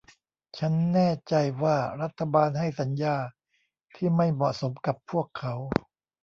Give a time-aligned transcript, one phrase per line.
[0.57, 3.15] ฉันแน่ใจว่ารัฐบาลให้สัญญา
[3.95, 5.53] ที่ไม่เหมาะสมกับพวกเขา